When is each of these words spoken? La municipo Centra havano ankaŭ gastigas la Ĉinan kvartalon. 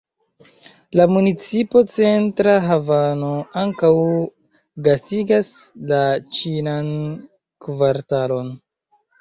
La 0.99 1.05
municipo 1.15 1.83
Centra 1.97 2.55
havano 2.69 3.29
ankaŭ 3.65 3.93
gastigas 4.89 5.53
la 5.93 6.03
Ĉinan 6.39 6.91
kvartalon. 7.69 8.51